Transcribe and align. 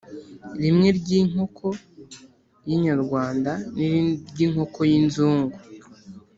rimwe 0.63 0.87
ry’inkoko 0.99 1.67
y’inyarwanda 2.67 3.51
n’irindi 3.73 4.19
ry’inkoko 4.31 4.79
y’inzugu 4.91 5.57